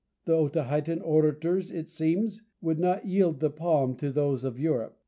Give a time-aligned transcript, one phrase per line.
[0.25, 4.97] The Otaheitan orators, it seems, would not yield the palm to those of Europe.